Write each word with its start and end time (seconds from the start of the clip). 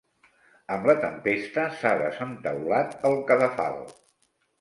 Amb 0.75 0.87
la 0.89 0.95
tempesta 1.01 1.65
s'ha 1.81 1.91
desentaulat 1.99 2.97
el 3.11 3.19
cadafal. 3.29 3.79